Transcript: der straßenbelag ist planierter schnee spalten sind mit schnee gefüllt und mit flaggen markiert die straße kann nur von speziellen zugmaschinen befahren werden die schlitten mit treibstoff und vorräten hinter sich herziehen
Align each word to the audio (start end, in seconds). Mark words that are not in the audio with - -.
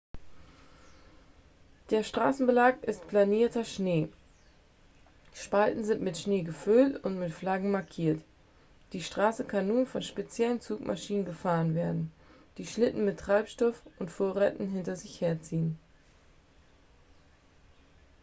der 1.91 2.01
straßenbelag 2.01 2.83
ist 2.85 3.07
planierter 3.07 3.63
schnee 3.63 4.09
spalten 5.35 5.83
sind 5.85 6.01
mit 6.01 6.17
schnee 6.17 6.41
gefüllt 6.41 7.03
und 7.03 7.19
mit 7.19 7.31
flaggen 7.31 7.69
markiert 7.69 8.19
die 8.93 9.03
straße 9.03 9.43
kann 9.45 9.67
nur 9.67 9.85
von 9.85 10.01
speziellen 10.01 10.59
zugmaschinen 10.59 11.23
befahren 11.23 11.75
werden 11.75 12.11
die 12.57 12.65
schlitten 12.65 13.05
mit 13.05 13.19
treibstoff 13.19 13.79
und 13.99 14.09
vorräten 14.09 14.71
hinter 14.71 14.95
sich 14.95 15.21
herziehen 15.21 15.77